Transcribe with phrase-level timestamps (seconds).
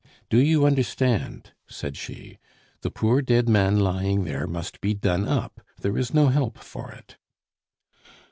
[0.31, 2.39] "Do you understand?" said she.
[2.81, 6.91] "The poor dead man lying there must be done up, there is no help for
[6.91, 7.17] it."